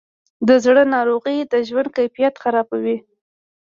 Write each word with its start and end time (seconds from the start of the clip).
د 0.47 0.49
زړه 0.65 0.83
ناروغۍ 0.95 1.37
د 1.51 1.53
ژوند 1.67 1.89
کیفیت 1.97 2.33
خرابوي. 2.43 2.97